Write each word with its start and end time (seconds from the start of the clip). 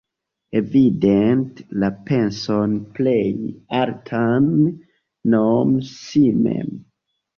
Evidente 0.59 1.65
la 1.83 1.89
penson 2.07 2.73
plej 2.97 3.19
altan, 3.83 4.49
nome 5.35 5.89
si 5.91 6.25
mem. 6.45 6.71